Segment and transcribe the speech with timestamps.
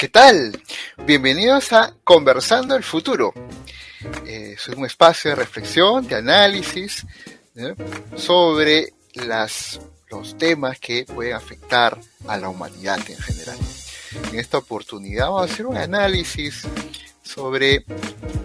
[0.00, 0.58] ¿Qué tal?
[1.04, 3.34] Bienvenidos a Conversando el Futuro.
[4.24, 7.06] Eh, es un espacio de reflexión, de análisis
[8.16, 13.58] sobre los temas que pueden afectar a la humanidad en general.
[14.32, 16.66] En esta oportunidad vamos a hacer un análisis
[17.22, 17.84] sobre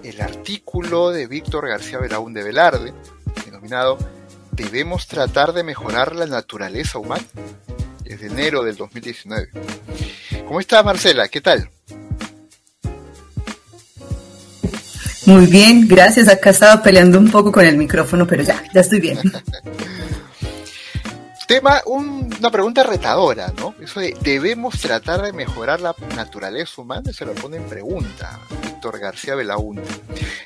[0.04, 2.94] el artículo de Víctor García Belaúnde Velarde,
[3.46, 3.98] denominado
[4.52, 7.24] Debemos tratar de mejorar la naturaleza humana,
[8.06, 9.50] desde enero del 2019.
[10.48, 11.28] ¿Cómo está Marcela?
[11.28, 11.70] ¿Qué tal?
[15.26, 16.28] Muy bien, gracias.
[16.28, 19.20] Acá estaba peleando un poco con el micrófono, pero ya, ya estoy bien.
[21.48, 23.76] Tema, una pregunta retadora, ¿no?
[23.80, 27.14] Eso de, ¿debemos tratar de mejorar la naturaleza humana?
[27.14, 29.84] Se lo pone en pregunta Víctor García Belaúnde.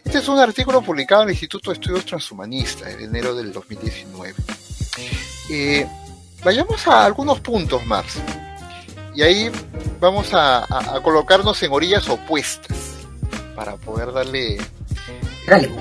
[0.03, 4.33] Este es un artículo publicado en el Instituto de Estudios Transhumanistas en enero del 2019.
[5.51, 5.87] Eh,
[6.43, 8.05] vayamos a algunos puntos más.
[9.15, 9.51] Y ahí
[9.99, 10.65] vamos a,
[11.03, 12.77] colocarnos en orillas opuestas
[13.55, 14.57] para poder darle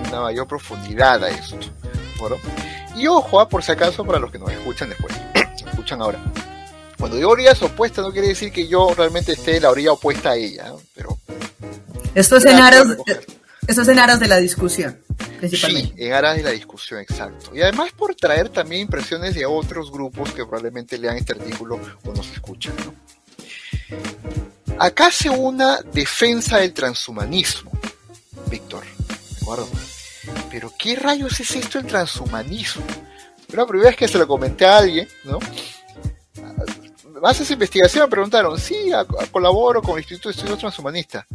[0.07, 1.57] una mayor profundidad a esto.
[2.97, 5.15] Y ojo, ah, por si acaso, para los que nos escuchan después,
[5.67, 6.19] escuchan ahora.
[6.99, 10.31] Cuando digo orillas opuestas no quiere decir que yo realmente esté en la orilla opuesta
[10.31, 11.17] a ella, pero...
[12.15, 12.89] Esto es, en aras,
[13.69, 14.99] esto es en aras de la discusión,
[15.39, 15.95] principalmente.
[15.95, 17.55] Sí, en aras de la discusión, exacto.
[17.55, 22.13] Y además por traer también impresiones de otros grupos que probablemente lean este artículo o
[22.15, 22.95] nos escuchan, ¿no?
[24.79, 27.71] Acá hace una defensa del transhumanismo,
[28.51, 29.69] Víctor, ¿de acuerdo?
[30.51, 32.87] Pero ¿qué rayos es esto el transhumanismo?
[33.53, 35.39] La primera vez que se lo comenté a alguien, ¿no?
[37.23, 38.91] Hace esa investigación me preguntaron, sí,
[39.31, 41.27] colaboro con el Instituto de Estudios Transhumanistas.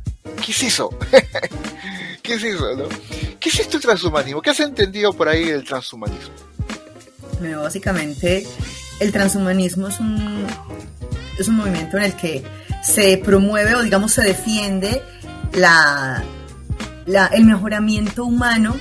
[0.43, 0.89] ¿Qué es eso?
[2.23, 2.85] ¿Qué es eso, no?
[3.39, 4.41] ¿Qué es esto transhumanismo?
[4.41, 6.33] ¿Qué has entendido por ahí del transhumanismo?
[7.39, 8.47] Bueno, básicamente
[9.01, 10.47] el transhumanismo es un,
[11.37, 12.41] es un movimiento en el que
[12.81, 15.01] se promueve o digamos se defiende
[15.53, 16.23] la,
[17.33, 18.77] el mejoramiento humano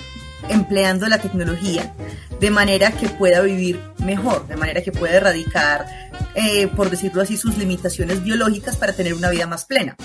[0.48, 1.92] empleando la tecnología
[2.38, 5.86] de manera que pueda vivir mejor, de manera que pueda erradicar,
[6.34, 9.96] eh, por decirlo así, sus limitaciones biológicas para tener una vida más plena.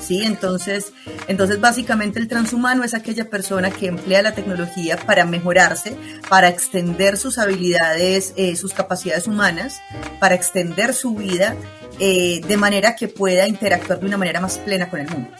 [0.00, 0.22] ¿Sí?
[0.24, 0.92] Entonces,
[1.28, 5.96] entonces, básicamente el transhumano es aquella persona que emplea la tecnología para mejorarse,
[6.28, 9.80] para extender sus habilidades, eh, sus capacidades humanas,
[10.18, 11.56] para extender su vida
[11.98, 15.30] eh, de manera que pueda interactuar de una manera más plena con el mundo.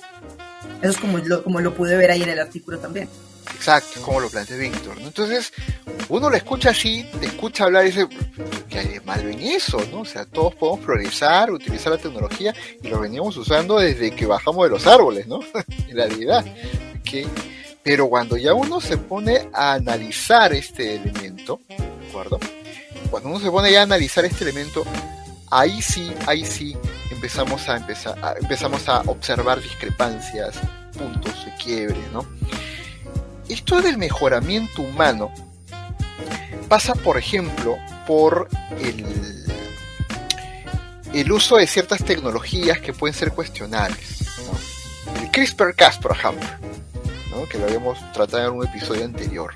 [0.80, 3.08] Eso es como lo, como lo pude ver ahí en el artículo también.
[3.54, 4.96] Exacto, como lo plantea Víctor.
[4.98, 5.52] Entonces,
[6.08, 8.08] uno lo escucha así, te escucha hablar y dice,
[8.68, 9.80] ¿qué hay de malo en eso?
[9.90, 10.00] ¿no?
[10.00, 14.64] O sea, todos podemos progresar, utilizar la tecnología y lo venimos usando desde que bajamos
[14.64, 15.40] de los árboles, ¿no?
[15.88, 16.44] en realidad.
[17.82, 22.38] Pero cuando ya uno se pone a analizar este elemento, ¿de acuerdo?
[23.10, 24.84] Cuando uno se pone ya a analizar este elemento,
[25.50, 26.76] ahí sí, ahí sí
[27.10, 30.56] empezamos a, empezar, empezamos a observar discrepancias,
[30.96, 32.26] puntos de quiebre, ¿no?
[33.52, 35.30] Esto del mejoramiento humano
[36.70, 37.76] pasa, por ejemplo,
[38.06, 38.48] por
[41.12, 44.24] el, uso de ciertas tecnologías que pueden ser cuestionables.
[45.20, 46.48] El CRISPR-Cas, por ejemplo,
[47.50, 49.52] que lo habíamos tratado en un episodio anterior.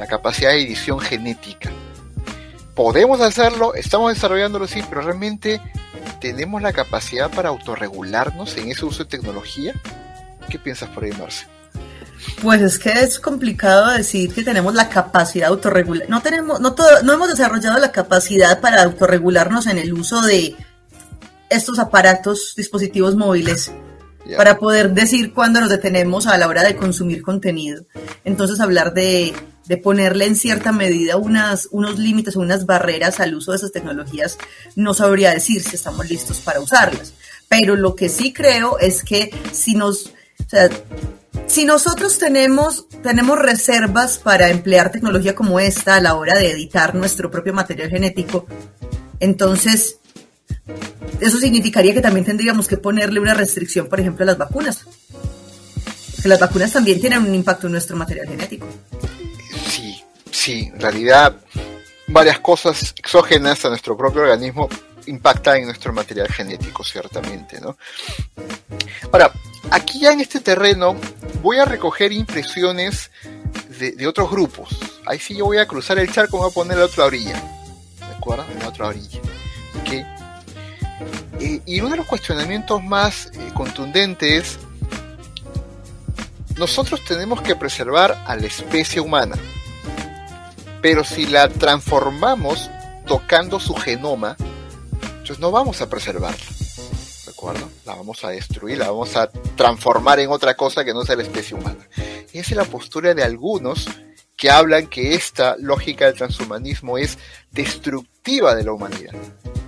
[0.00, 1.70] La capacidad de edición genética
[2.74, 5.60] podemos hacerlo, estamos desarrollándolo, sí, pero realmente
[6.20, 9.74] tenemos la capacidad para autorregularnos en ese uso de tecnología.
[10.50, 11.46] ¿Qué piensas por ahí, Marce?
[12.42, 16.08] Pues es que es complicado decir que tenemos la capacidad de autorregular.
[16.08, 20.56] No tenemos, no, todo, no hemos desarrollado la capacidad para autorregularnos en el uso de
[21.48, 23.70] estos aparatos, dispositivos móviles,
[24.36, 27.84] para poder decir cuándo nos detenemos a la hora de consumir contenido.
[28.24, 29.34] Entonces hablar de
[29.66, 33.72] de ponerle en cierta medida unas, unos límites o unas barreras al uso de esas
[33.72, 34.38] tecnologías,
[34.76, 37.14] no sabría decir si estamos listos para usarlas.
[37.48, 40.68] Pero lo que sí creo es que si nos, o sea,
[41.46, 46.94] si nosotros tenemos, tenemos reservas para emplear tecnología como esta a la hora de editar
[46.94, 48.46] nuestro propio material genético,
[49.20, 49.98] entonces
[51.20, 54.84] eso significaría que también tendríamos que ponerle una restricción, por ejemplo, a las vacunas.
[56.22, 58.66] Que las vacunas también tienen un impacto en nuestro material genético
[60.46, 61.34] sí, en realidad
[62.06, 64.68] varias cosas exógenas a nuestro propio organismo
[65.06, 67.76] impactan en nuestro material genético, ciertamente, ¿no?
[69.12, 69.32] Ahora,
[69.70, 70.96] aquí ya en este terreno
[71.42, 73.10] voy a recoger impresiones
[73.78, 74.68] de, otros grupos.
[75.06, 77.42] Ahí sí yo voy a cruzar el charco, voy a poner la otra orilla.
[77.98, 78.44] ¿De acuerdo?
[78.60, 79.20] La otra orilla.
[81.38, 84.58] Eh, y uno de los cuestionamientos más eh, contundentes es,
[86.56, 89.36] nosotros tenemos que preservar a la especie humana
[90.86, 92.70] pero si la transformamos
[93.08, 94.36] tocando su genoma,
[95.26, 96.38] entonces no vamos a preservarla.
[97.28, 97.68] acuerdo?
[97.84, 101.24] La vamos a destruir, la vamos a transformar en otra cosa que no sea la
[101.24, 101.84] especie humana.
[102.32, 103.88] Y esa es la postura de algunos
[104.36, 107.18] que hablan que esta lógica del transhumanismo es
[107.50, 109.14] destructiva de la humanidad,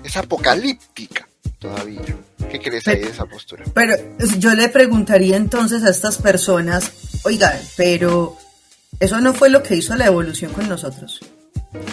[0.04, 1.28] es apocalíptica
[1.58, 2.02] todavía.
[2.48, 3.64] ¿Qué crees ahí de esa postura?
[3.74, 3.96] Pero
[4.38, 6.92] yo le preguntaría entonces a estas personas,
[7.24, 8.38] oigan, pero
[9.00, 11.20] eso no fue lo que hizo la evolución con nosotros.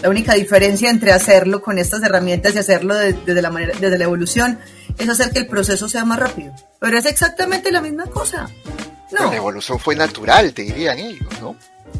[0.02, 4.04] La única diferencia entre hacerlo con estas herramientas y hacerlo desde, la manera, desde la
[4.04, 4.60] evolución
[4.98, 6.54] es hacer que el proceso sea más rápido.
[6.80, 8.50] Pero es exactamente la misma cosa.
[9.12, 9.30] No.
[9.30, 11.56] La evolución fue natural, te dirían ellos, ¿no?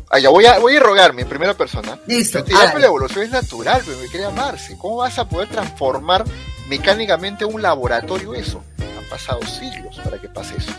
[0.10, 1.98] Ah, ya voy a, voy a rogarme en primera persona.
[2.08, 2.44] Listo.
[2.44, 4.78] Te diría la evolución es natural, pero me quiere amarse.
[4.78, 6.26] ¿Cómo vas a poder transformar
[6.68, 8.64] mecánicamente un laboratorio eso?
[8.80, 10.72] Han pasado siglos para que pase eso.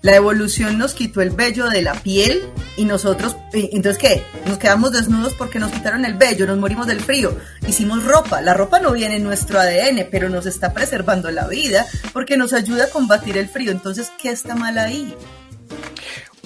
[0.00, 4.22] La evolución nos quitó el vello de la piel y nosotros, entonces ¿qué?
[4.46, 7.36] Nos quedamos desnudos porque nos quitaron el vello, nos morimos del frío.
[7.66, 11.84] Hicimos ropa, la ropa no viene en nuestro ADN, pero nos está preservando la vida
[12.12, 13.72] porque nos ayuda a combatir el frío.
[13.72, 15.14] Entonces, ¿qué está mal ahí?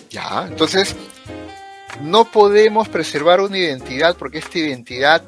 [0.09, 0.97] Ya, entonces
[2.01, 5.23] no podemos preservar una identidad porque esta identidad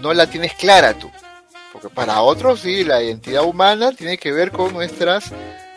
[0.00, 1.10] no la tienes clara tú.
[1.74, 5.30] Porque para otros sí, la identidad humana tiene que ver con nuestras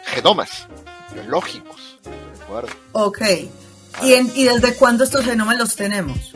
[0.06, 0.68] genomas
[1.22, 2.00] biológicos.
[2.04, 2.70] ¿De acuerdo?
[2.94, 3.22] Ok.
[4.04, 6.34] ¿Y, ¿Y desde cuándo estos genomas los tenemos?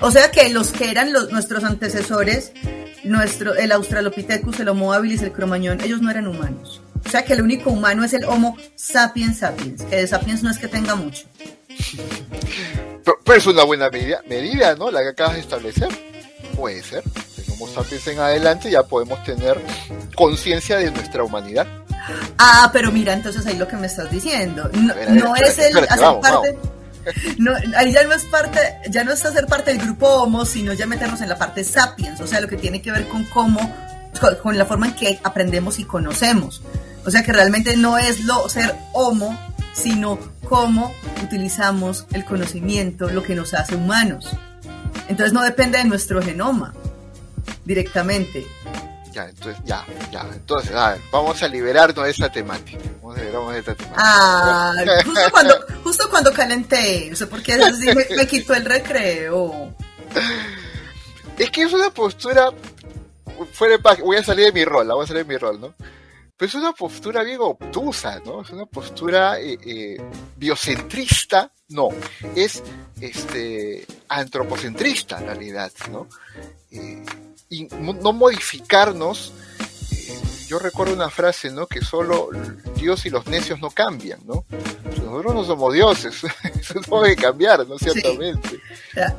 [0.00, 2.52] O sea que los que eran los, nuestros antecesores,
[3.04, 6.80] nuestro, el Australopithecus, el Homo habilis, el Cromañón, ellos no eran humanos.
[7.04, 10.50] O sea que el único humano es el Homo sapiens sapiens, que de sapiens no
[10.50, 11.26] es que tenga mucho.
[13.04, 14.90] Pero, es una buena medida, medida, ¿no?
[14.90, 15.88] La que acabas de establecer.
[16.54, 17.02] Puede ser.
[17.04, 19.60] De Homo sapiens en adelante ya podemos tener
[20.14, 21.66] conciencia de nuestra humanidad.
[22.38, 24.70] Ah, pero mira, entonces ahí lo que me estás diciendo.
[24.72, 26.58] No, es el hacer parte.
[27.38, 28.58] No, ahí ya no es parte,
[28.90, 32.20] ya no es hacer parte del grupo Homo, sino ya meternos en la parte sapiens,
[32.20, 33.74] o sea, lo que tiene que ver con cómo,
[34.42, 36.62] con, la forma en que aprendemos y conocemos.
[37.06, 39.38] O sea, que realmente no es lo ser Homo,
[39.72, 40.18] sino
[40.48, 44.36] cómo utilizamos el conocimiento, lo que nos hace humanos.
[45.08, 46.74] Entonces no depende de nuestro genoma
[47.64, 48.46] directamente,
[49.18, 50.26] ya, entonces, ya, ya.
[50.32, 50.72] Entonces,
[51.10, 52.78] vamos a liberarnos de esta temática.
[53.02, 54.02] Vamos a liberarnos de esta temática.
[54.04, 54.72] Ah,
[55.04, 59.74] justo cuando, justo cuando calenté, o sea, porque así me, me quitó el recreo.
[61.36, 62.50] Es que es una postura
[63.52, 65.74] fuera de voy a salir de mi rol, voy a salir de mi rol, ¿no?
[66.36, 68.42] Pero es una postura bien obtusa, ¿no?
[68.42, 69.96] Es una postura eh, eh,
[70.36, 71.88] biocentrista, no,
[72.34, 72.62] es
[73.00, 76.08] este antropocentrista en realidad, ¿no?
[76.70, 77.04] Eh,
[77.50, 79.32] y no modificarnos.
[79.92, 81.66] Eh, yo recuerdo una frase, ¿no?
[81.66, 82.30] Que solo
[82.76, 84.44] Dios y los necios no cambian, ¿no?
[85.04, 86.14] Nosotros no somos dioses,
[86.60, 87.78] eso no debe cambiar, ¿no?
[87.78, 88.60] Ciertamente.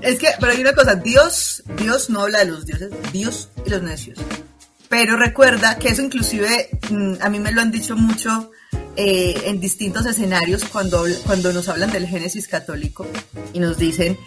[0.02, 3.70] Es que, pero hay una cosa, Dios, Dios no habla de los dioses, Dios y
[3.70, 4.20] los necios.
[4.88, 8.52] Pero recuerda que eso inclusive, mm, a mí me lo han dicho mucho
[8.96, 13.08] eh, en distintos escenarios cuando, cuando nos hablan del Génesis católico
[13.54, 14.18] y nos dicen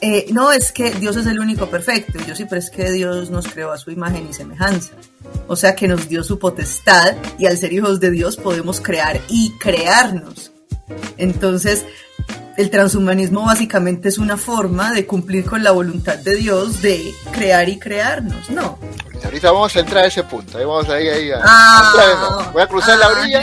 [0.00, 2.18] eh, no, es que Dios es el único perfecto.
[2.26, 4.92] yo sí, es que Dios nos creó a su imagen y semejanza.
[5.46, 9.20] O sea que nos dio su potestad y al ser hijos de Dios podemos crear
[9.28, 10.52] y crearnos.
[11.16, 11.84] Entonces,
[12.56, 17.00] el transhumanismo básicamente es una forma de cumplir con la voluntad de Dios de
[17.32, 18.78] crear y crearnos, ¿no?
[19.24, 21.30] Ahorita vamos a entrar a ese punto, ahí vamos ahí, ahí.
[21.42, 23.40] Ah, voy a cruzar la orilla,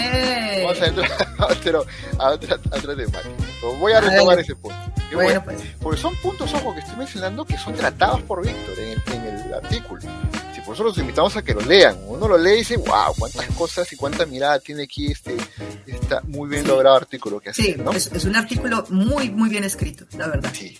[0.63, 1.85] vamos a entrar a, otro,
[2.19, 3.21] a otra, temática.
[3.79, 4.77] Voy a retomar ese punto.
[5.13, 5.61] Bueno, pues.
[5.81, 9.39] Porque son puntos, ojo, que estoy mencionando que son tratados por Víctor en el, en
[9.45, 10.01] el artículo.
[10.55, 11.97] Si por eso los invitamos a que lo lean.
[12.07, 15.35] Uno lo lee y dice, wow, cuántas cosas y cuánta mirada tiene aquí este,
[15.85, 17.91] está muy bien logrado artículo que hace, ¿no?
[17.91, 20.51] es, es un artículo muy, muy bien escrito, la verdad.
[20.53, 20.79] Sí.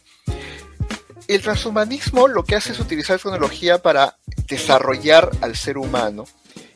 [1.28, 6.26] El transhumanismo lo que hace es utilizar tecnología para desarrollar al ser humano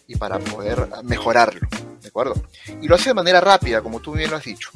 [0.07, 1.67] y para poder mejorarlo,
[2.01, 2.35] ¿de acuerdo?
[2.81, 4.71] Y lo hace de manera rápida, como tú bien lo has dicho.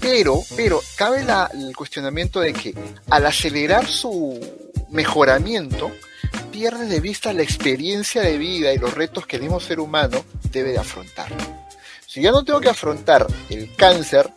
[0.00, 1.24] Pero, pero, cabe
[1.54, 2.74] el cuestionamiento de que
[3.10, 4.38] al acelerar su
[4.90, 5.90] mejoramiento,
[6.50, 10.24] pierde de vista la experiencia de vida y los retos que el mismo ser humano
[10.50, 11.30] debe de afrontar.
[12.06, 14.30] Si ya no tengo que afrontar el cáncer,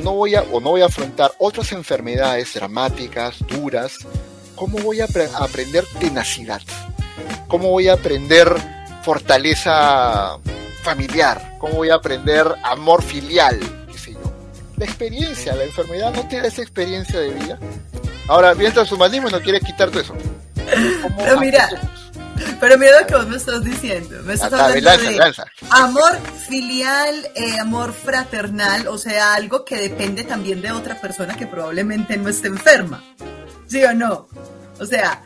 [0.00, 3.98] no voy a, o no voy a afrontar otras enfermedades dramáticas, duras,
[4.54, 5.06] ¿cómo voy a
[5.38, 6.62] aprender tenacidad?
[7.48, 8.48] ¿Cómo voy a aprender
[9.02, 10.38] fortaleza
[10.82, 11.56] familiar?
[11.58, 13.58] ¿Cómo voy a aprender amor filial?
[14.80, 17.58] la experiencia, la enfermedad no tiene esa experiencia de vida.
[18.26, 20.14] Ahora, bien transhumanismo no quiere quitar todo eso.
[21.18, 21.68] Pero mira,
[22.60, 24.22] pero mira lo que vos me estás diciendo.
[24.24, 25.32] Me estás hablando de
[25.70, 26.18] amor
[26.48, 32.16] filial, eh, amor fraternal, o sea, algo que depende también de otra persona que probablemente
[32.16, 33.02] no esté enferma.
[33.66, 34.28] ¿Sí o no?
[34.78, 35.22] O sea,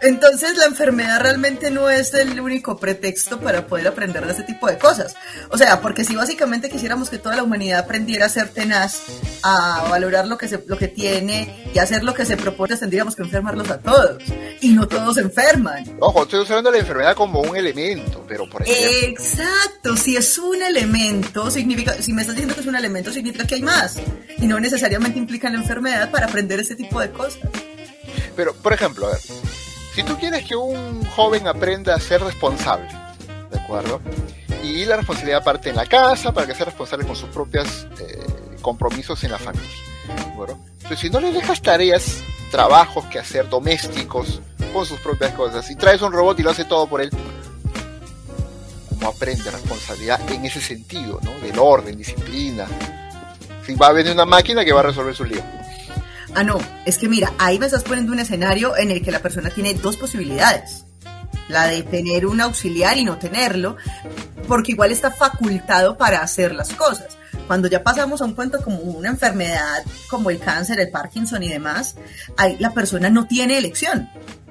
[0.00, 4.66] Entonces la enfermedad realmente no es el único pretexto para poder aprender de ese tipo
[4.66, 5.14] de cosas.
[5.50, 9.02] O sea, porque si básicamente quisiéramos que toda la humanidad aprendiera a ser tenaz,
[9.42, 13.14] a valorar lo que, se, lo que tiene y hacer lo que se propone, tendríamos
[13.14, 14.22] que enfermarlos a todos.
[14.62, 15.84] Y no todos enferman.
[16.00, 19.08] Ojo, estoy usando la enfermedad como un elemento, pero por ejemplo...
[19.08, 23.46] Exacto, si es un elemento, significa, si me estás diciendo que es un elemento, significa
[23.46, 23.96] que hay más.
[24.38, 27.40] Y no necesariamente implica la enfermedad para aprender ese tipo de cosas.
[28.36, 29.20] Pero, por ejemplo, a ver,
[29.94, 32.88] si tú quieres que un joven aprenda a ser responsable,
[33.50, 34.00] ¿de acuerdo?
[34.62, 38.24] Y la responsabilidad parte en la casa para que sea responsable con sus propios eh,
[38.60, 39.68] compromisos en la familia.
[40.06, 44.40] ¿de Pero si no le dejas tareas, trabajos que hacer domésticos
[44.72, 47.10] con sus propias cosas y traes un robot y lo hace todo por él,
[48.88, 51.32] ¿cómo aprende responsabilidad en ese sentido, ¿no?
[51.40, 52.66] Del orden, disciplina.
[53.66, 55.42] Si va a venir una máquina que va a resolver su lío.
[56.34, 59.20] Ah, no, es que mira, ahí me estás poniendo un escenario en el que la
[59.20, 60.84] persona tiene dos posibilidades.
[61.48, 63.76] La de tener un auxiliar y no tenerlo,
[64.46, 67.18] porque igual está facultado para hacer las cosas.
[67.48, 71.48] Cuando ya pasamos a un punto como una enfermedad como el cáncer, el Parkinson y
[71.48, 71.96] demás,
[72.36, 74.08] ahí la persona no tiene elección.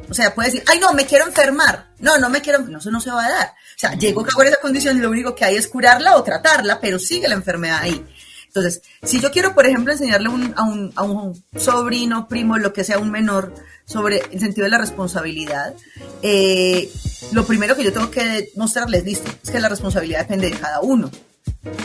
[0.10, 1.88] O sea, puede decir, ay, no, me quiero enfermar.
[2.00, 3.48] No, no me quiero, no, eso no se va a dar.
[3.48, 6.80] O sea, llego con esa condición y lo único que hay es curarla o tratarla,
[6.82, 8.06] pero sigue la enfermedad ahí.
[8.50, 10.64] Entonces, si yo quiero, por ejemplo, enseñarle a,
[11.04, 13.54] un, sobrino, primo, lo que sea, un menor,
[13.86, 15.76] sobre el sentido de la responsabilidad,
[16.24, 16.90] eh,
[17.32, 20.82] lo primero que yo tengo que mostrarles, listo, es que la responsabilidad depende de cada
[20.82, 21.12] uno.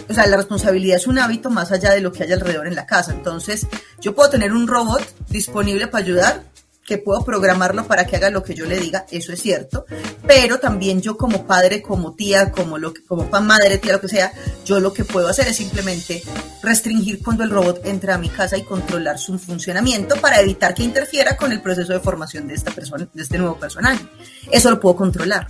[0.08, 2.76] O sea, la responsabilidad es un hábito más allá de lo que hay alrededor en
[2.76, 3.12] la casa.
[3.12, 3.66] Entonces,
[4.00, 6.44] yo puedo tener un robot disponible para ayudar,
[6.84, 9.86] que puedo programarlo para que haga lo que yo le diga, eso es cierto,
[10.26, 14.32] pero también yo como padre, como tía, como lo como madre, tía, lo que sea,
[14.64, 16.22] yo lo que puedo hacer es simplemente
[16.62, 20.82] restringir cuando el robot entra a mi casa y controlar su funcionamiento para evitar que
[20.82, 24.04] interfiera con el proceso de formación de esta persona, de este nuevo personaje.
[24.50, 25.46] Eso lo puedo controlar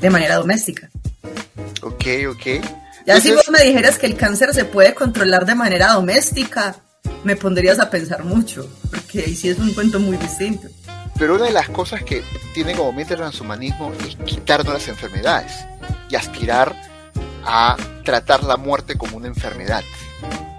[0.00, 0.88] de manera doméstica.
[1.82, 2.64] Ok, ok.
[3.06, 6.76] Ya si vos me dijeras que el cáncer se puede controlar de manera doméstica,
[7.24, 10.68] me pondrías a pensar mucho, porque ahí sí es un cuento muy distinto.
[11.18, 12.22] Pero una de las cosas que
[12.54, 15.52] tiene como mente el transhumanismo es quitarnos las enfermedades
[16.08, 16.74] y aspirar
[17.44, 19.82] a tratar la muerte como una enfermedad,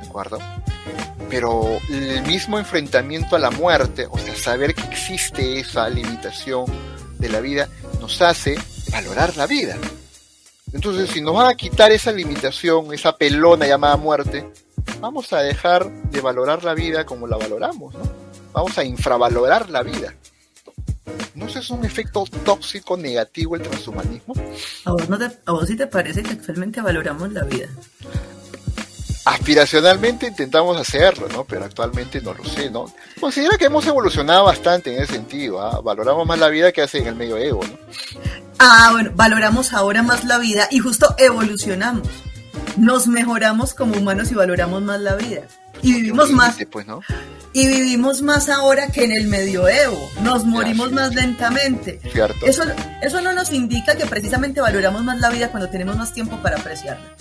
[0.02, 0.40] ¿de acuerdo?
[1.30, 6.66] Pero el mismo enfrentamiento a la muerte, o sea, saber que existe esa limitación
[7.20, 7.70] de la vida,
[8.02, 8.58] nos hace
[8.92, 9.78] valorar la vida.
[10.74, 14.52] Entonces, si nos van a quitar esa limitación, esa pelona llamada muerte,
[15.00, 18.02] vamos a dejar de valorar la vida como la valoramos, ¿no?
[18.54, 20.14] Vamos a infravalorar la vida.
[21.36, 24.34] ¿No es un efecto tóxico negativo el transhumanismo?
[24.86, 27.68] ¿A vos, no te, ¿A vos sí te parece que actualmente valoramos la vida?
[29.26, 31.46] Aspiracionalmente intentamos hacerlo, ¿no?
[31.46, 32.92] Pero actualmente no lo sé, ¿no?
[33.20, 35.82] Considera que hemos evolucionado bastante en ese sentido, ¿ah?
[35.82, 37.78] Valoramos más la vida que hace en el medio ego, ¿no?
[38.58, 42.08] Ah, bueno, valoramos ahora más la vida y justo evolucionamos
[42.80, 45.42] nos mejoramos como humanos y valoramos más la vida.
[45.82, 46.58] Y vivimos más.
[46.72, 47.02] Pues, ¿no?
[47.54, 50.10] Y vivimos más ahora que en el medioevo.
[50.22, 52.00] Nos morimos más lentamente.
[52.12, 52.46] Cierto.
[52.46, 52.64] Eso,
[53.02, 56.58] eso no nos indica que precisamente valoramos más la vida cuando tenemos más tiempo para
[56.58, 57.16] apreciarla.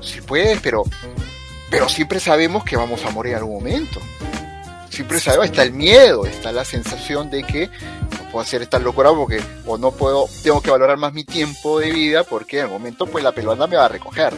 [0.00, 0.84] Sí, pues, pero,
[1.70, 4.00] pero siempre sabemos que vamos a morir en algún momento.
[4.90, 7.70] Siempre sabemos, está el miedo, está la sensación de que
[8.34, 11.92] puedo hacer esta locura porque o no puedo, tengo que valorar más mi tiempo de
[11.92, 14.34] vida porque en el momento pues la peluanda me va a recoger.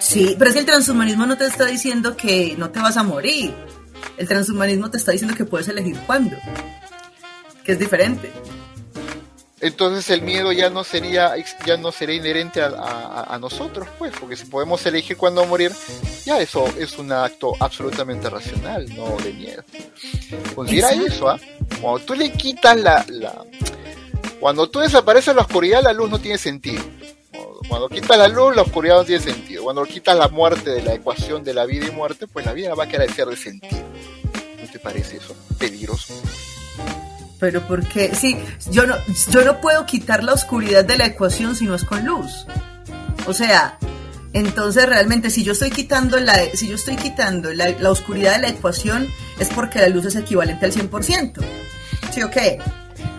[0.00, 3.02] Sí, pero es que el transhumanismo no te está diciendo que no te vas a
[3.02, 3.54] morir.
[4.16, 6.34] El transhumanismo te está diciendo que puedes elegir cuándo.
[7.62, 8.32] Que es diferente
[9.60, 11.34] entonces el miedo ya no sería
[11.66, 15.72] ya no sería inherente a, nosotros pues porque si podemos elegir cuándo morir
[16.24, 19.64] ya eso es un acto absolutamente racional no de miedo.
[20.54, 21.38] Considera eso ¿ah?
[21.80, 23.44] cuando tú le quitas la, la
[24.40, 26.82] cuando tú desapareces la oscuridad la luz no tiene sentido.
[27.68, 29.64] Cuando quitas la luz la oscuridad no tiene sentido.
[29.64, 32.74] Cuando quitas la muerte de la ecuación de la vida y muerte pues la vida
[32.74, 33.82] va a quedar de sentido.
[34.62, 36.14] ¿no te parece eso peligroso
[37.38, 38.36] pero porque sí,
[38.70, 38.96] yo no,
[39.30, 42.46] yo no puedo quitar la oscuridad de la ecuación si no es con luz.
[43.26, 43.78] O sea,
[44.32, 48.42] entonces realmente si yo estoy quitando la, si yo estoy quitando la, la oscuridad de
[48.42, 51.40] la ecuación es porque la luz es equivalente al 100%.
[52.12, 52.58] ¿Sí o qué?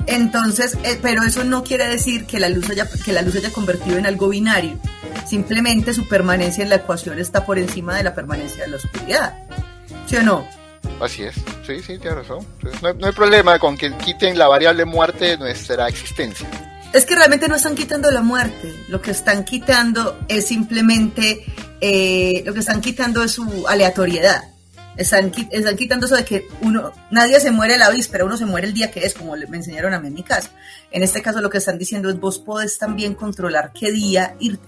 [0.05, 3.51] Entonces, eh, pero eso no quiere decir que la, luz haya, que la luz haya
[3.51, 4.79] convertido en algo binario.
[5.27, 9.37] Simplemente su permanencia en la ecuación está por encima de la permanencia de la oscuridad.
[10.07, 10.58] ¿Sí o no?
[10.99, 12.45] Así es, sí, sí, tiene razón.
[12.81, 16.47] No hay, problema con que quiten la variable muerte de nuestra existencia.
[16.91, 21.45] Es que realmente no están quitando la muerte, lo que están quitando es simplemente,
[21.79, 24.43] eh, lo que están quitando es su aleatoriedad.
[24.97, 28.67] Están, están quitando eso de que uno, nadie se muere la víspera, uno se muere
[28.67, 30.49] el día que es, como me enseñaron a mí en mi casa.
[30.91, 34.67] En este caso lo que están diciendo es vos podés también controlar qué día irte,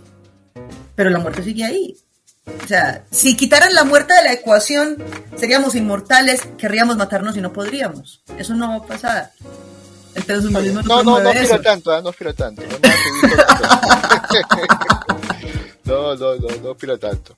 [0.95, 1.97] pero la muerte sigue ahí.
[2.45, 4.97] O sea, si quitaran la muerte de la ecuación,
[5.37, 8.21] seríamos inmortales, querríamos matarnos y no podríamos.
[8.37, 9.31] Eso no va a pasar.
[10.15, 12.01] El transhumanismo no, no, no, no aspiro tanto, ¿eh?
[12.01, 12.63] no aspiro tanto.
[15.83, 17.35] No, no, no, no aspiro tanto.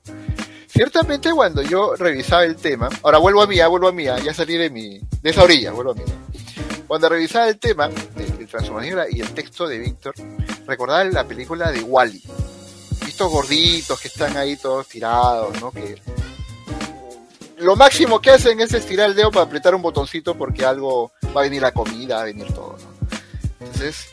[0.68, 4.34] Ciertamente cuando yo revisaba el tema, ahora vuelvo a mí, ya vuelvo a mí, ya
[4.34, 6.02] salí de mi, de esa orilla, vuelvo a mí.
[6.86, 10.14] Cuando revisaba el tema del transhumanismo y el texto de Víctor,
[10.66, 12.22] recordaba la película de Wally.
[13.14, 15.70] Estos gorditos que están ahí todos tirados, ¿no?
[15.70, 16.02] Que
[17.58, 21.42] lo máximo que hacen es estirar el dedo para apretar un botoncito porque algo va
[21.42, 23.18] a venir la comida, va a venir todo, ¿no?
[23.60, 24.08] Entonces,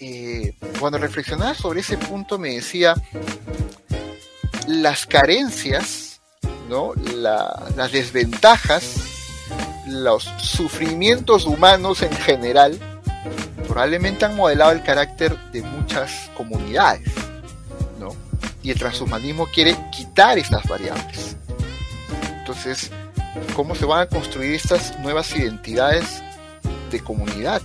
[0.00, 2.94] eh, cuando reflexionaba sobre ese punto me decía,
[4.68, 6.22] las carencias,
[6.70, 6.94] ¿no?
[6.94, 9.02] las desventajas,
[9.86, 12.78] los sufrimientos humanos en general,
[13.68, 17.23] probablemente han modelado el carácter de muchas comunidades.
[18.64, 21.36] Y el transhumanismo quiere quitar estas variables.
[22.38, 22.90] Entonces,
[23.54, 26.22] ¿cómo se van a construir estas nuevas identidades
[26.90, 27.60] de comunidad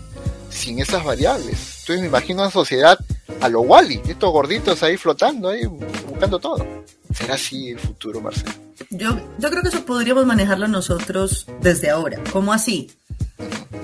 [0.49, 1.79] sin esas variables?
[1.79, 2.99] Entonces me imagino una sociedad
[3.39, 6.67] a lo Wally, estos gorditos ahí flotando, ahí buscando todo.
[7.13, 8.51] ¿Será así el futuro, Marcelo?
[8.89, 12.21] Yo, yo creo que eso podríamos manejarlo nosotros desde ahora.
[12.33, 12.91] ¿Cómo así?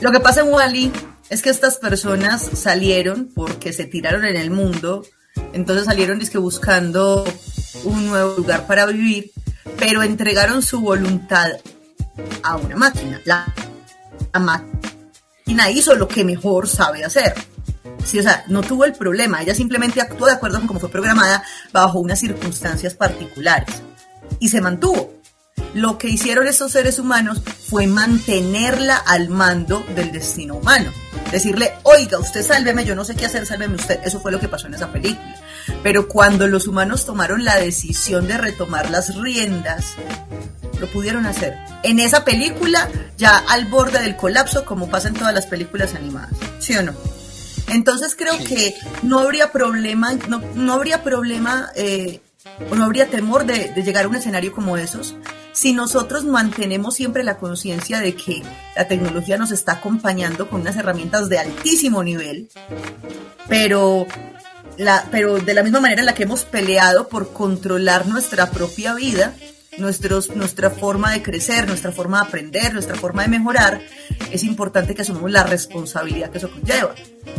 [0.02, 0.92] Lo que pasa en Wally
[1.30, 5.04] es que estas personas salieron porque se tiraron en el mundo,
[5.54, 7.26] entonces salieron que buscando
[7.84, 9.32] un nuevo lugar para vivir,
[9.78, 11.52] pero entregaron su voluntad
[12.44, 13.22] a una máquina.
[13.26, 13.54] La,
[14.34, 17.34] la máquina hizo lo que mejor sabe hacer
[18.06, 20.90] Sí, o sea, no tuvo el problema, ella simplemente actuó de acuerdo con cómo fue
[20.90, 23.82] programada bajo unas circunstancias particulares
[24.40, 25.12] y se mantuvo.
[25.74, 30.92] Lo que hicieron estos seres humanos fue mantenerla al mando del destino humano.
[31.32, 34.00] Decirle, oiga, usted sálveme, yo no sé qué hacer, sálveme usted.
[34.04, 35.36] Eso fue lo que pasó en esa película.
[35.82, 39.94] Pero cuando los humanos tomaron la decisión de retomar las riendas,
[40.80, 41.58] lo pudieron hacer.
[41.84, 46.32] En esa película, ya al borde del colapso, como pasa en todas las películas animadas.
[46.60, 46.94] ¿Sí o no?
[47.68, 52.22] Entonces creo que no habría problema, no, no habría problema eh,
[52.70, 55.16] o no habría temor de, llegar a un escenario como esos
[55.56, 58.44] si nosotros mantenemos siempre la conciencia de que
[58.76, 62.50] la tecnología nos está acompañando con unas herramientas de altísimo nivel,
[63.48, 64.06] pero
[64.78, 68.94] la, pero de la misma manera en la que hemos peleado por controlar nuestra propia
[68.96, 69.34] vida,
[69.78, 73.82] nuestra forma de crecer, nuestra forma de aprender, nuestra forma de mejorar,
[74.32, 76.96] es importante que asumamos la responsabilidad que eso conlleva,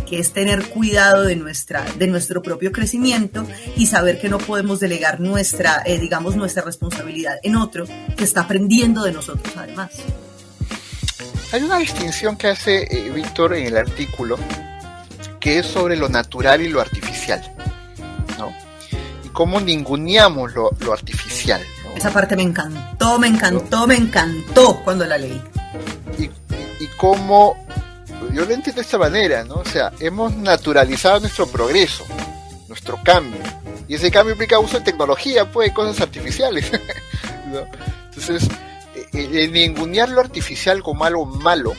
[0.09, 3.47] que es tener cuidado de, nuestra, de nuestro propio crecimiento
[3.77, 8.43] y saber que no podemos delegar nuestra, eh, digamos, nuestra responsabilidad en otro que está
[8.43, 9.91] aprendiendo de nosotros además.
[11.53, 14.39] Hay una distinción que hace eh, Víctor en el artículo,
[15.41, 17.41] que es sobre lo natural y lo artificial,
[18.39, 18.53] ¿no?
[19.25, 21.63] Y cómo ninguneamos lo, lo artificial,
[21.97, 25.41] esa parte me encantó, me encantó, me encantó cuando la leí.
[26.19, 27.57] Y, y, cómo,
[28.33, 29.57] yo lo entiendo de esta manera, ¿no?
[29.57, 32.05] O sea, hemos naturalizado nuestro progreso,
[32.69, 33.41] nuestro cambio.
[33.89, 36.71] Y ese cambio implica uso de tecnología, pues, cosas artificiales.
[38.11, 38.49] Entonces,
[39.13, 41.75] el ningunear lo artificial como algo malo,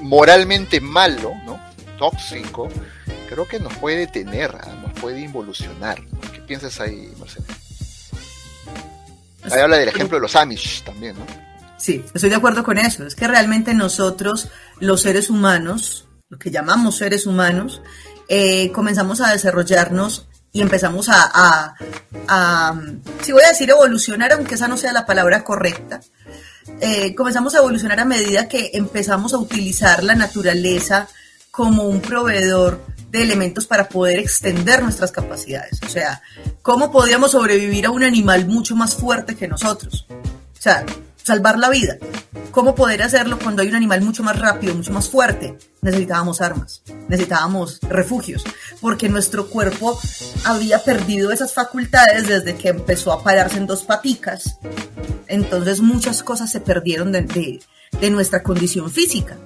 [0.00, 1.60] moralmente malo, ¿no?
[1.98, 2.68] tóxico,
[3.28, 4.74] creo que nos puede detener, ¿ah?
[4.82, 6.00] nos puede involucionar.
[6.32, 7.46] ¿Qué piensas ahí, Marcelo?
[9.44, 11.51] Ahí habla del ejemplo de los Amish también, ¿no?
[11.82, 13.04] Sí, estoy de acuerdo con eso.
[13.04, 17.82] Es que realmente nosotros, los seres humanos, lo que llamamos seres humanos,
[18.28, 21.74] eh, comenzamos a desarrollarnos y empezamos a,
[23.20, 26.00] si voy a decir evolucionar, aunque esa no sea la palabra correcta,
[26.80, 31.08] eh, comenzamos a evolucionar a medida que empezamos a utilizar la naturaleza
[31.50, 35.80] como un proveedor de elementos para poder extender nuestras capacidades.
[35.84, 36.22] O sea,
[36.62, 40.06] ¿cómo podríamos sobrevivir a un animal mucho más fuerte que nosotros?
[40.08, 40.86] O sea,
[41.22, 41.96] salvar la vida.
[42.50, 45.56] ¿Cómo poder hacerlo cuando hay un animal mucho más rápido, mucho más fuerte?
[45.80, 48.44] Necesitábamos armas, necesitábamos refugios,
[48.80, 49.98] porque nuestro cuerpo
[50.44, 54.58] había perdido esas facultades desde que empezó a pararse en dos paticas.
[55.28, 57.60] Entonces muchas cosas se perdieron de,
[58.00, 59.38] de nuestra condición física.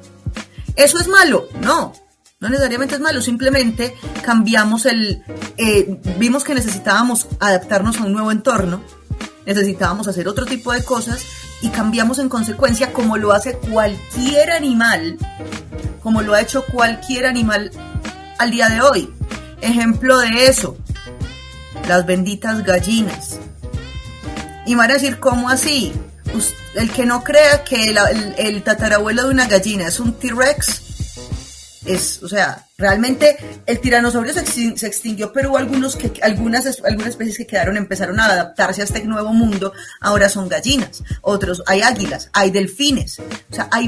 [0.75, 1.49] ¿Eso es malo?
[1.61, 1.93] No,
[2.41, 5.23] no necesariamente es malo, simplemente cambiamos el...
[5.57, 8.83] Eh, vimos que necesitábamos adaptarnos a un nuevo entorno,
[9.47, 11.25] necesitábamos hacer otro tipo de cosas
[11.63, 15.19] y cambiamos en consecuencia como lo hace cualquier animal,
[16.03, 17.71] como lo ha hecho cualquier animal
[18.39, 19.13] al día de hoy.
[19.61, 20.77] Ejemplo de eso,
[21.89, 23.39] las benditas gallinas.
[24.67, 25.93] Y van a decir, ¿cómo así?
[26.75, 27.99] El que no crea que el,
[28.37, 30.83] el tatarabuelo de una gallina es un T-Rex,
[31.87, 37.47] es, o sea, realmente el tiranosaurio se, extinguió, pero algunos que, algunas, algunas especies que
[37.47, 42.51] quedaron, empezaron a adaptarse a este nuevo mundo, ahora son gallinas, otros, hay águilas, hay
[42.51, 43.87] delfines, o sea, hay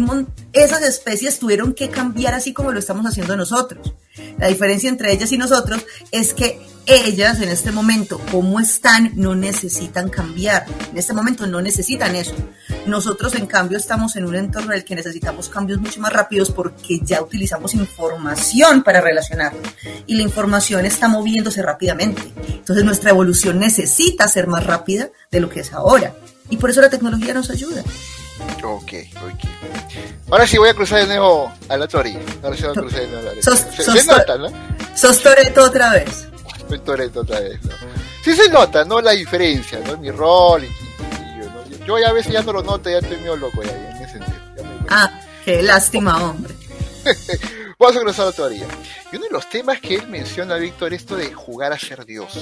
[0.53, 3.95] esas especies tuvieron que cambiar así como lo estamos haciendo nosotros.
[4.39, 9.35] La diferencia entre ellas y nosotros es que ellas en este momento, como están, no
[9.35, 10.67] necesitan cambiar.
[10.91, 12.35] En este momento no necesitan eso.
[12.87, 16.51] Nosotros, en cambio, estamos en un entorno en el que necesitamos cambios mucho más rápidos
[16.51, 19.63] porque ya utilizamos información para relacionarnos.
[20.07, 22.23] Y la información está moviéndose rápidamente.
[22.49, 26.15] Entonces, nuestra evolución necesita ser más rápida de lo que es ahora.
[26.51, 27.83] Y por eso la tecnología nos ayuda.
[28.63, 29.45] Ok, ok.
[30.31, 32.21] Ahora sí voy a cruzar de nuevo a la orilla.
[32.43, 34.49] Ahora sí voy a cruzar de nuevo a la sos, se, se nota, ¿no?
[34.95, 36.28] Sos Toreto otra vez.
[36.69, 37.75] Soy Toreto otra vez, ¿no?
[38.23, 39.01] Sí se nota, ¿no?
[39.01, 39.97] La diferencia, ¿no?
[39.97, 41.87] Mi rol y, ¿no?
[41.87, 44.19] Yo ya a veces ya no lo noto, ya estoy medio loco ya, en ese
[44.19, 44.39] sentido.
[44.89, 46.55] ah, qué lástima, hombre.
[47.79, 48.67] Vamos a cruzar otra orilla.
[49.13, 52.39] Y uno de los temas que él menciona, Víctor, esto de jugar a ser Dios.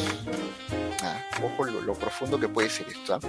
[1.03, 3.15] Ah, ojo lo, lo, profundo que puede ser esto.
[3.15, 3.21] ¿ah?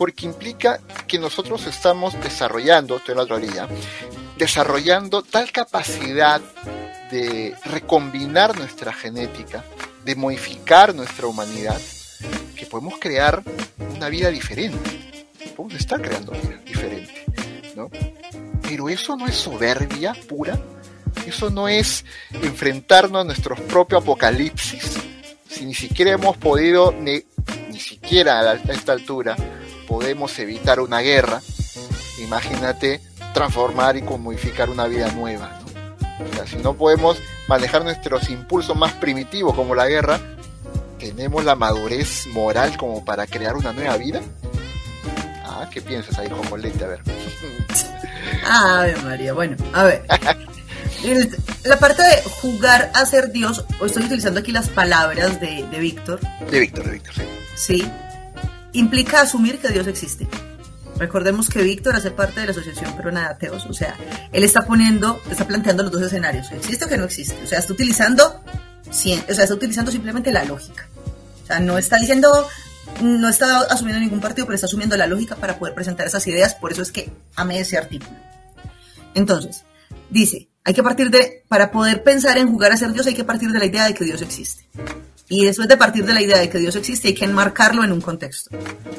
[0.00, 3.68] porque implica que nosotros estamos desarrollando, estoy en la orilla,
[4.38, 6.40] desarrollando tal capacidad
[7.10, 9.64] de recombinar nuestra genética,
[10.04, 11.80] de modificar nuestra humanidad,
[12.56, 13.42] que podemos crear
[13.96, 15.22] una vida diferente.
[15.56, 17.24] Podemos estar creando vida diferente,
[17.76, 17.90] ¿no?
[18.62, 20.58] Pero eso no es soberbia pura,
[21.26, 24.98] eso no es enfrentarnos a nuestro propio apocalipsis,
[25.48, 27.22] si ni siquiera hemos podido, ni,
[27.70, 29.36] ni siquiera a esta altura,
[29.86, 31.42] podemos evitar una guerra,
[32.22, 33.00] imagínate
[33.34, 35.60] transformar y modificar una vida nueva.
[36.46, 40.20] Si no podemos manejar nuestros impulsos más primitivos como la guerra,
[40.98, 44.20] ¿tenemos la madurez moral como para crear una nueva vida?
[45.44, 46.84] Ah, ¿qué piensas ahí, Jojolete?
[46.84, 47.00] A ver.
[48.42, 50.04] Ah, María, bueno, a ver.
[51.64, 55.78] la parte de jugar a ser Dios, o estoy utilizando aquí las palabras de, de
[55.78, 56.20] Víctor.
[56.50, 57.22] De Víctor, de Víctor, sí.
[57.54, 57.90] Sí,
[58.72, 60.26] implica asumir que Dios existe.
[61.00, 63.96] Recordemos que Víctor hace parte de la Asociación Peruana de Ateos, o sea,
[64.32, 67.42] él está poniendo, está planteando los dos escenarios, ¿existe o que no existe?
[67.42, 68.42] O sea, está utilizando,
[68.86, 70.90] o sea, está utilizando simplemente la lógica.
[71.42, 72.46] O sea, no está diciendo,
[73.00, 76.54] no está asumiendo ningún partido, pero está asumiendo la lógica para poder presentar esas ideas,
[76.54, 78.18] por eso es que amé ese artículo.
[79.14, 79.64] Entonces,
[80.10, 83.24] dice, hay que partir de, para poder pensar en jugar a ser Dios, hay que
[83.24, 84.66] partir de la idea de que Dios existe.
[85.30, 87.92] Y después de partir de la idea de que Dios existe, hay que enmarcarlo en
[87.92, 88.50] un contexto.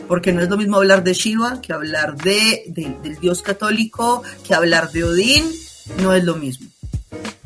[0.08, 4.56] Porque no es lo mismo hablar de Shiva que hablar de, del Dios católico, que
[4.56, 5.44] hablar de Odín,
[6.02, 6.70] no es lo mismo.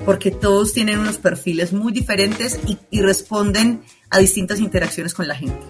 [0.05, 5.33] Porque todos tienen unos perfiles muy diferentes y, y responden a distintas interacciones con la
[5.33, 5.65] gente.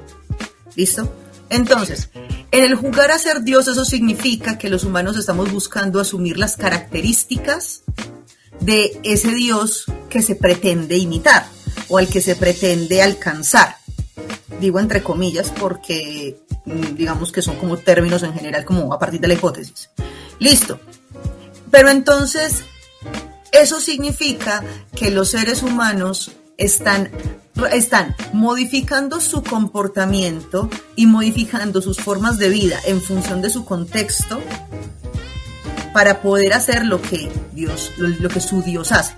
[0.76, 1.10] ¿Listo?
[1.50, 2.10] Entonces,
[2.52, 6.58] en el jugar a ser Dios, eso significa que los humanos estamos buscando asumir las
[6.58, 7.84] características
[8.60, 11.46] de ese Dios que se pretende imitar
[11.90, 13.78] o al que se pretende alcanzar.
[14.60, 19.20] Digo entre comillas porque mm, digamos que son como términos en general, como a partir
[19.20, 19.90] de la hipótesis.
[20.40, 20.80] Listo.
[21.72, 22.64] Pero entonces,
[23.52, 24.64] eso significa
[24.96, 27.12] que los seres humanos están,
[27.72, 34.40] están modificando su comportamiento y modificando sus formas de vida en función de su contexto
[35.94, 39.16] para poder hacer lo que Dios, lo que su Dios hace,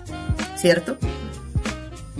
[0.56, 0.96] ¿cierto?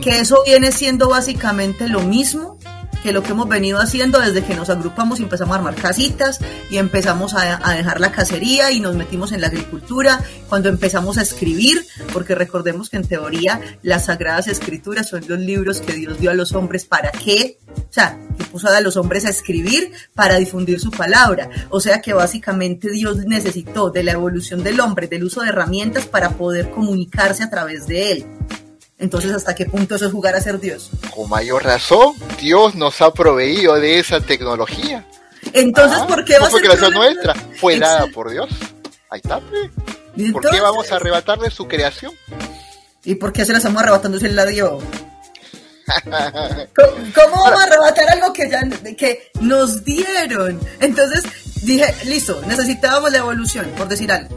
[0.02, 2.58] Que eso viene siendo básicamente lo mismo
[3.02, 6.40] que lo que hemos venido haciendo desde que nos agrupamos y empezamos a armar casitas
[6.70, 11.22] y empezamos a, dejar la cacería y nos metimos en la agricultura, cuando empezamos a
[11.22, 16.30] escribir, porque recordemos que en teoría las sagradas escrituras son los libros que Dios dio
[16.30, 20.36] a los hombres para qué, o sea, que puso a los hombres a escribir para
[20.36, 25.24] difundir su palabra, o sea que básicamente Dios necesitó de la evolución del hombre, del
[25.24, 28.26] uso de herramientas para poder comunicarse a través de él.
[28.98, 30.90] Entonces, ¿hasta qué punto eso es jugar a ser Dios?
[31.14, 35.06] Con mayor razón, Dios nos ha proveído de esa tecnología.
[35.52, 37.34] Entonces, ¿por qué va a ser creación nuestra?
[37.60, 38.50] Fue dada por Dios.
[39.10, 39.40] Ahí está.
[40.32, 42.12] ¿Por qué vamos a arrebatarle su creación?
[43.04, 44.80] ¿Y por qué se la estamos arrebatando si la dio?
[46.74, 48.60] ¿Cómo, vamos a arrebatar algo que ya
[48.96, 50.60] que nos dieron?
[50.80, 51.24] Entonces
[51.62, 54.36] dije, listo, necesitábamos la evolución, por decir algo.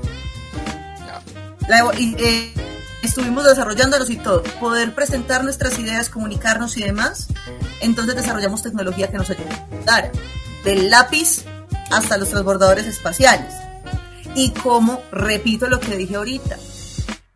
[1.68, 2.54] La, y, eh,
[3.02, 7.28] estuvimos desarrollándolos y todo, poder presentar nuestras ideas, comunicarnos y demás,
[7.82, 10.12] entonces desarrollamos tecnología que nos ayudara,
[10.64, 11.46] del lápiz
[11.92, 13.54] hasta los transbordadores espaciales.
[14.36, 16.58] Y como, repito lo que dije ahorita,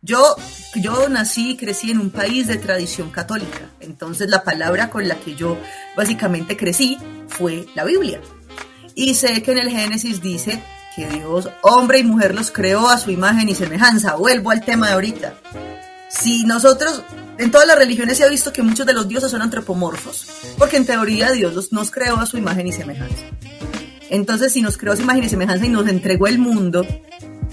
[0.00, 0.36] yo,
[0.76, 5.16] yo nací y crecí en un país de tradición católica, entonces la palabra con la
[5.16, 5.58] que yo
[5.96, 6.98] básicamente crecí
[7.28, 8.20] fue la Biblia.
[8.94, 10.62] Y sé que en el Génesis dice
[10.96, 14.14] que Dios, hombre y mujer, los creó a su imagen y semejanza.
[14.14, 15.34] Vuelvo al tema de ahorita.
[16.08, 17.02] Si nosotros,
[17.36, 20.78] en todas las religiones se ha visto que muchos de los dioses son antropomorfos, porque
[20.78, 23.24] en teoría Dios nos creó a su imagen y semejanza.
[24.08, 26.86] Entonces, si nos creó a su imagen y semejanza y nos entregó el mundo,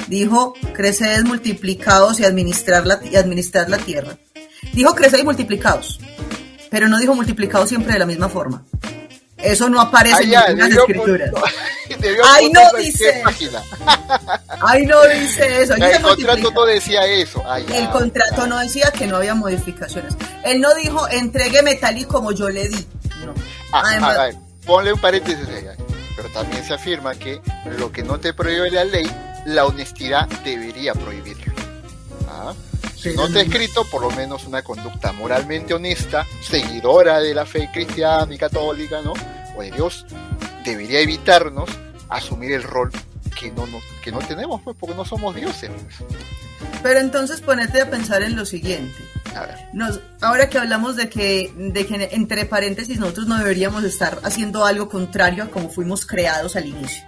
[0.07, 4.17] dijo, creced, multiplicados y administrar la, y administrar la tierra.
[4.71, 5.99] Dijo, creced y multiplicados,
[6.69, 8.63] pero no dijo multiplicados siempre de la misma forma.
[9.37, 11.31] Eso no aparece en ya, ninguna debió escritura.
[12.03, 13.63] Debió Ay, no dice página.
[14.61, 15.73] Ay, no dice eso.
[15.73, 17.43] ahí El contrato no decía eso.
[17.45, 17.59] Ah.
[17.59, 20.13] El contrato no decía que no había modificaciones.
[20.43, 22.87] Él no dijo, entrégueme tal y como yo le di.
[23.25, 23.33] No.
[23.71, 24.35] Ah, Además- a ver,
[24.65, 25.65] ponle un paréntesis ahí.
[26.15, 27.41] Pero también se afirma que
[27.77, 29.09] lo que no te prohíbe la ley,
[29.45, 31.51] la honestidad debería prohibirlo.
[32.29, 32.53] Ah,
[32.95, 33.49] Si no te ha no.
[33.49, 39.01] escrito, por lo menos una conducta moralmente honesta, seguidora de la fe cristiana y católica,
[39.01, 39.13] ¿no?
[39.57, 40.05] O de Dios,
[40.63, 41.69] debería evitarnos
[42.15, 42.91] asumir el rol
[43.39, 45.69] que no, no- que no tenemos, pues, porque no somos dioses.
[45.69, 46.81] pues.
[46.81, 48.95] Pero entonces ponete a pensar en lo siguiente.
[49.35, 53.83] A ver, Nos, ahora que hablamos de que, de que entre paréntesis nosotros no deberíamos
[53.83, 57.03] estar haciendo algo contrario a como fuimos creados al inicio.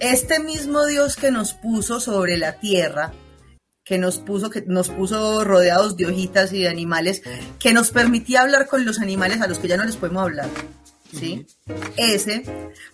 [0.00, 3.12] Este mismo Dios que nos puso sobre la tierra,
[3.84, 7.22] que nos puso, que nos puso rodeados de hojitas y de animales,
[7.58, 10.48] que nos permitía hablar con los animales a los que ya no les podemos hablar.
[11.18, 11.46] ¿Sí?
[11.96, 12.44] Ese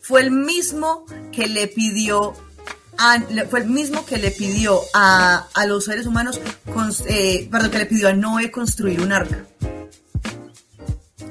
[0.03, 2.35] fue el mismo que le pidió
[2.99, 6.39] a- fue el mismo que le pidió a, a los seres humanos,
[7.07, 9.47] eh, perdón, que le pidió a Noé construir un arca.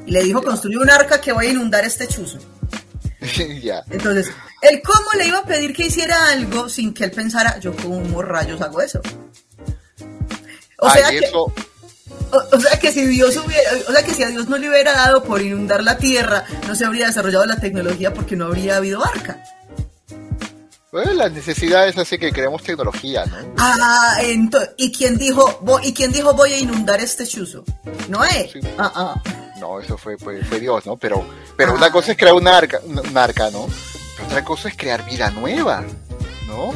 [0.07, 2.39] Y le dijo, construir un arca que voy a inundar este chuzo.
[3.91, 7.75] Entonces, él cómo le iba a pedir que hiciera algo sin que él pensara, yo
[7.75, 8.99] como rayos hago eso.
[10.79, 11.53] O Ay, sea, que, eso,
[12.31, 14.69] o, o sea que si Dios hubiera, o sea que si a Dios no le
[14.69, 18.77] hubiera dado por inundar la tierra, no se habría desarrollado la tecnología porque no habría
[18.77, 19.43] habido arca.
[20.91, 23.35] bueno, las necesidades hacen que creemos tecnología, ¿no?
[23.57, 27.63] Ah, ento- ¿y quién dijo, vo- y quién dijo voy a inundar este chuzo?
[28.07, 28.49] Noé.
[28.51, 28.59] Sí.
[28.77, 29.23] Ah, ah.
[29.59, 30.97] No, eso fue, fue, fue Dios, ¿no?
[30.97, 31.23] Pero,
[31.57, 31.75] pero Ah.
[31.75, 33.67] una cosa es crear una arca, una una arca, ¿no?
[34.15, 35.83] Pero otra cosa es crear vida nueva,
[36.47, 36.73] ¿no?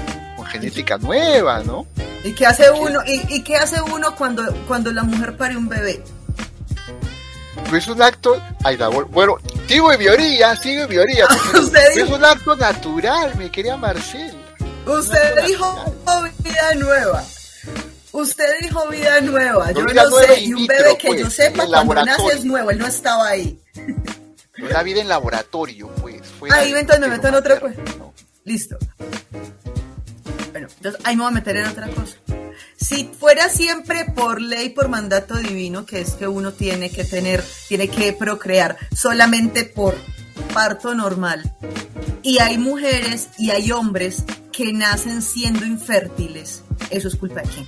[0.54, 1.86] Genética nueva, ¿no?
[2.24, 3.02] ¿Y qué hace uno?
[3.06, 6.02] ¿Y, y qué hace uno cuando, cuando la mujer pare un bebé?
[7.70, 8.42] Pues es un acto,
[8.90, 9.38] bu- bueno,
[9.68, 10.84] sigo en mi orilla, sigo
[11.28, 14.34] porque Usted es un acto natural, mi querida Marcela.
[14.86, 15.94] Usted dijo
[16.40, 17.24] vida nueva.
[18.12, 19.72] Usted dijo vida nueva.
[19.72, 20.42] Yo Vida no nueva sé.
[20.42, 22.70] Y un bebé que pues, yo sepa cuando nace es nuevo.
[22.70, 23.60] Él no estaba ahí.
[24.62, 26.22] Una vida en laboratorio, pues.
[26.40, 27.76] fue Ahí de- entonces me de meto en cosa.
[27.98, 28.14] ¿no?
[28.46, 28.78] Listo.
[30.84, 32.18] Entonces ahí me voy a meter en otra cosa.
[32.76, 37.42] Si fuera siempre por ley, por mandato divino, que es que uno tiene que tener,
[37.70, 39.96] tiene que procrear solamente por
[40.54, 41.56] parto normal,
[42.22, 47.68] y hay mujeres y hay hombres que nacen siendo infértiles, ¿eso es culpa de quién?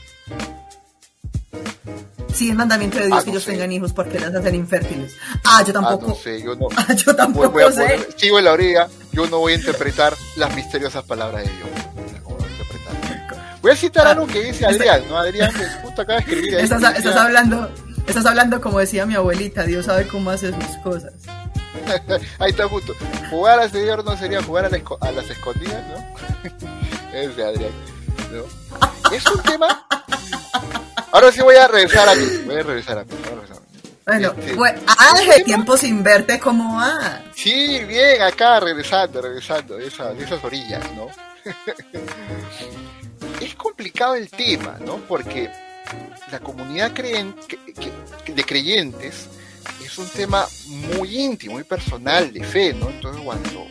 [2.33, 3.51] Sí, es mandamiento de Dios Ah, que no ellos sé.
[3.53, 5.13] tengan hijos porque las hacen infértiles.
[5.45, 6.07] Ah, yo Ah, tampoco.
[6.07, 6.67] no sé, yo no.
[6.75, 7.81] Ah, yo tampoco Voy, voy a sé.
[7.83, 11.69] poner, sigo en la orilla, yo no voy a interpretar las misteriosas palabras de Dios.
[13.65, 15.17] Voy a citar Ah, algo que dice Adrián, ¿no?
[15.17, 16.63] Adrián, que justo acaba de escribir ahí.
[16.65, 17.71] Estás, estás hablando,
[18.05, 21.13] estás hablando como decía mi abuelita, Dios sabe cómo hace sus cosas.
[22.39, 22.93] Ahí está justo.
[23.31, 27.13] Jugar al señor no sería jugar a, la esco- a las escondidas, ¿no?
[27.13, 27.71] es de Adrián.
[28.31, 29.11] ¿no?
[29.15, 29.87] Es un tema.
[31.11, 32.25] Ahora sí voy a regresar a mí.
[32.45, 33.09] Voy a regresar a mí.
[33.09, 33.65] voy a regresar a mí.
[34.05, 34.79] Bueno, Este, bueno,
[35.15, 37.23] Ángel, tiempo sin verte, ¿cómo va?
[37.35, 41.07] Sí, bien, acá regresando, regresando, de esas, de esas orillas, ¿no?
[43.41, 44.97] es complicado el tema, ¿no?
[45.07, 45.49] Porque
[46.31, 49.27] la comunidad de creyentes
[49.83, 50.45] es un tema
[50.97, 52.89] muy íntimo, muy personal, de fe, ¿no?
[52.89, 53.67] Entonces cuando,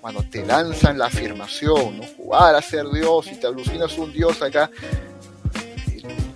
[0.00, 2.04] cuando te lanzan la afirmación, ¿no?
[2.16, 4.70] Jugar a ser Dios y te alucinas un Dios acá,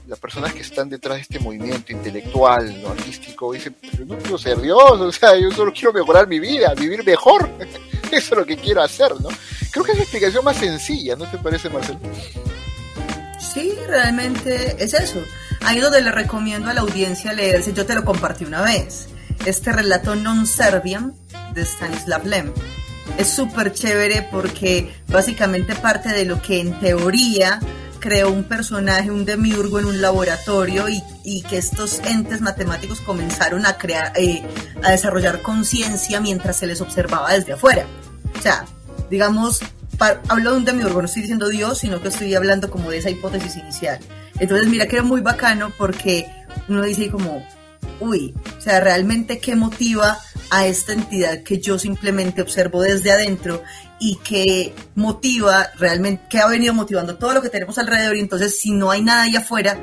[0.07, 4.59] las personas que están detrás de este movimiento intelectual, artístico, dicen, pero no quiero ser
[4.59, 7.49] Dios, o sea, yo solo quiero mejorar mi vida, vivir mejor.
[8.11, 9.29] Eso es lo que quiero hacer, ¿no?
[9.71, 12.01] Creo que es la explicación más sencilla, ¿no te parece, Marcelo?
[13.53, 15.23] Sí, realmente es eso.
[15.63, 19.09] Ahí es donde le recomiendo a la audiencia leerse, yo te lo compartí una vez,
[19.45, 21.15] este relato Non Serviam
[21.55, 22.53] de Stanislav Lem.
[23.17, 27.59] Es súper chévere porque básicamente parte de lo que en teoría
[27.99, 33.67] creó un personaje, un demiurgo en un laboratorio y, y que estos entes matemáticos comenzaron
[33.67, 34.43] a crear, eh,
[34.83, 37.87] a desarrollar conciencia mientras se les observaba desde afuera.
[38.39, 38.65] O sea,
[39.11, 39.61] digamos,
[39.99, 42.99] pa- hablo de un demiurgo, no estoy diciendo Dios, sino que estoy hablando como de
[42.99, 43.99] esa hipótesis inicial.
[44.39, 46.27] Entonces, mira que era muy bacano porque
[46.69, 47.47] uno dice ahí como,
[48.01, 50.19] uy, o sea, realmente qué motiva
[50.51, 53.63] a esta entidad que yo simplemente observo desde adentro
[54.01, 58.59] y que motiva realmente, que ha venido motivando todo lo que tenemos alrededor y entonces
[58.59, 59.77] si no hay nada allá afuera,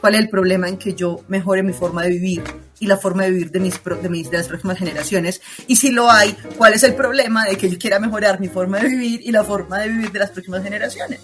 [0.00, 2.42] ¿cuál es el problema en que yo mejore mi forma de vivir
[2.80, 5.40] y la forma de vivir de mis, de, mis, de las próximas generaciones?
[5.66, 8.78] Y si lo hay, ¿cuál es el problema de que yo quiera mejorar mi forma
[8.78, 11.20] de vivir y la forma de vivir de las próximas generaciones?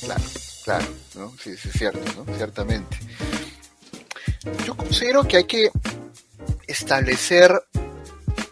[0.00, 0.22] Claro,
[0.64, 1.32] claro, ¿no?
[1.42, 2.36] Sí, sí es cierto, ¿no?
[2.36, 2.98] Ciertamente.
[4.64, 5.70] Yo considero que hay que
[6.66, 7.52] establecer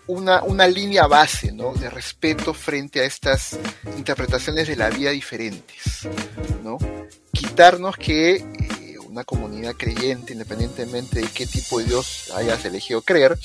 [0.07, 1.75] una, una línea base ¿no?
[1.75, 3.59] de respeto frente a estas
[3.97, 6.09] interpretaciones de la vida diferentes.
[6.63, 6.79] ¿no?
[7.33, 8.45] Quitarnos que eh,
[9.17, 13.39] una comunidad creyente, independientemente de qué tipo de Dios hayas elegido creer,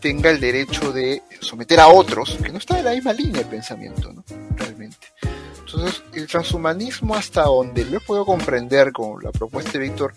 [0.00, 3.44] tenga el derecho de someter a otros que no están en la misma línea de
[3.44, 4.24] pensamiento, ¿no?
[4.56, 5.08] realmente.
[5.58, 10.14] Entonces, el transhumanismo hasta donde lo puedo comprender con la propuesta de Víctor,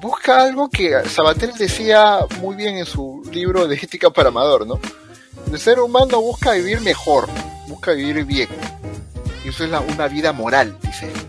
[0.00, 4.78] busca algo que Sabatel decía muy bien en su libro de ética para amador, ¿no?
[5.52, 7.28] El ser humano busca vivir mejor,
[7.66, 8.48] busca vivir bien.
[9.44, 11.21] Y eso es una vida moral, dice él.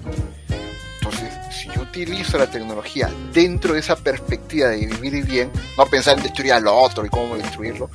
[1.96, 6.66] Utilizo la tecnología dentro de esa perspectiva de vivir bien, no pensar en destruir al
[6.66, 7.88] otro y cómo destruirlo,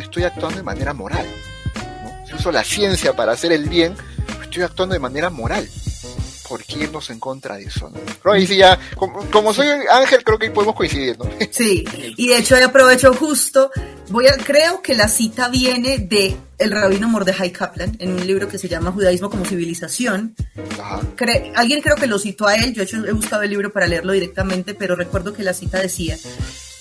[0.00, 1.26] estoy, actuando, de manera moral.
[2.24, 3.96] Si uso la ciencia para hacer el bien,
[4.44, 5.68] estoy actuando de manera moral.
[6.48, 7.90] ¿Por qué irnos en contra de eso?
[7.90, 7.98] ¿no?
[8.22, 11.26] Pero ahí sí ya, como, soy Ángel, creo que ahí podemos coincidir, ¿no?
[11.50, 11.84] Sí,
[12.16, 13.70] y de hecho aprovecho justo,
[14.10, 18.48] voy a, creo que la cita viene de el rabino Mordejai Kaplan, en un libro
[18.48, 20.34] que se llama Judaísmo como civilización.
[21.54, 24.74] alguien creo que lo citó a él, yo he buscado el libro para leerlo directamente,
[24.74, 26.16] pero recuerdo que la cita decía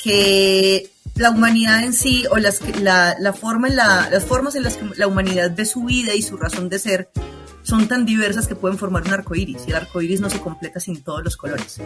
[0.04, 4.64] que la humanidad en sí, o las, la, la forma en la, las formas en
[4.64, 7.10] las que la humanidad ve su vida y su razón de ser,
[7.66, 10.40] son tan diversas que pueden formar un arco iris y el arco iris no se
[10.40, 11.82] completa sin todos los colores.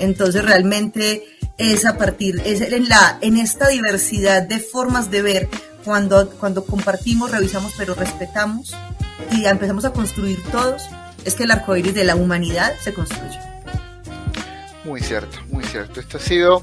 [0.00, 1.24] Entonces realmente
[1.58, 5.48] es a partir, es en, la, en esta diversidad de formas de ver,
[5.84, 8.74] cuando, cuando compartimos, revisamos, pero respetamos
[9.32, 10.82] y empezamos a construir todos,
[11.24, 13.38] es que el arco iris de la humanidad se construye.
[14.84, 16.00] Muy cierto, muy cierto.
[16.00, 16.62] Esto ha sido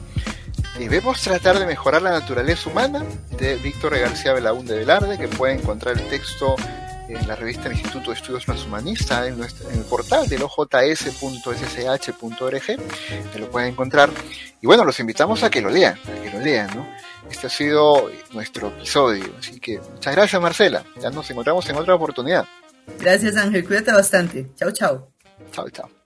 [0.77, 3.01] Debemos tratar de mejorar la naturaleza humana
[3.37, 6.57] de Víctor García Belaúnde Velarde, que puede encontrar el texto
[7.07, 11.01] en la revista del Instituto de Estudios Transhumanistas, en, en el portal del ojs.ssh.org,
[13.31, 14.09] que lo pueden encontrar.
[14.61, 16.87] Y bueno, los invitamos a que lo lean, a que lo lean, ¿no?
[17.29, 21.95] Este ha sido nuestro episodio, así que muchas gracias Marcela, ya nos encontramos en otra
[21.95, 22.45] oportunidad.
[22.99, 24.47] Gracias Ángel, cuídate bastante.
[24.55, 25.11] Chao, chao.
[25.51, 26.04] Chao, chao.